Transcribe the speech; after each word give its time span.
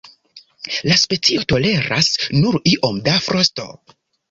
La 0.91 0.97
specio 1.01 1.43
toleras 1.53 2.11
nur 2.39 2.59
iom 2.73 3.01
da 3.11 3.17
frosto. 3.29 3.71